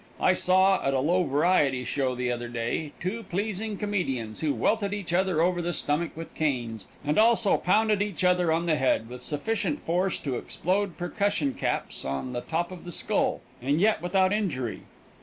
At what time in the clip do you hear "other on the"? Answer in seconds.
8.23-8.77